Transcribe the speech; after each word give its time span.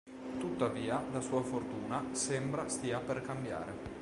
Tuttavia 0.39 0.99
la 1.11 1.21
sua 1.21 1.43
fortuna 1.43 2.07
sembra 2.15 2.67
stia 2.67 2.97
per 2.99 3.21
cambiare. 3.21 3.99